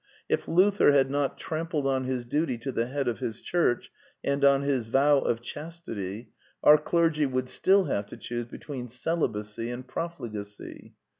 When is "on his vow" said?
4.43-5.19